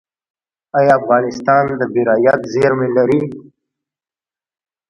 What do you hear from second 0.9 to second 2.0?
افغانستان د